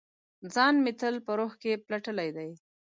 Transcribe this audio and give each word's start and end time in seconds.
ځان 0.53 0.75
مې 0.83 0.91
تل 0.99 1.15
په 1.25 1.31
روح 1.39 1.53
کې 1.61 1.71
پلټلي 1.85 2.29
دی 2.37 2.49